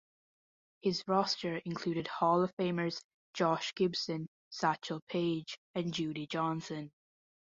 His 0.81 1.07
roster 1.07 1.57
included 1.57 2.07
Hall 2.07 2.41
of 2.41 2.51
Famers 2.57 3.03
Josh 3.35 3.71
Gibson, 3.75 4.29
Satchel 4.49 5.01
Paige, 5.07 5.59
and 5.75 5.93
Judy 5.93 6.25
Johnson. 6.25 6.91